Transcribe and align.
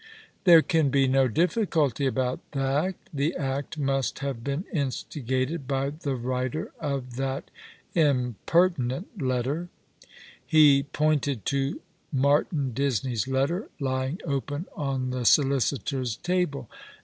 "There 0.45 0.63
can 0.63 0.89
bo 0.89 1.05
no 1.05 1.27
difficulty 1.27 2.07
about 2.07 2.39
that. 2.53 2.95
The 3.13 3.35
act 3.35 3.77
must 3.77 4.17
have 4.17 4.43
been 4.43 4.65
instigated 4.73 5.67
by 5.67 5.91
the 5.91 6.15
writer 6.15 6.71
of 6.79 7.17
that 7.17 7.51
impertinent 7.93 9.21
letter," 9.21 9.69
He 10.43 10.87
pointed 10.91 11.45
to 11.53 11.81
Martin 12.11 12.73
Disney's 12.73 13.27
letter, 13.27 13.69
lying 13.79 14.19
open 14.25 14.65
on 14.75 15.11
the 15.11 15.19
Bolicitor's 15.23 16.15
table. 16.15 16.67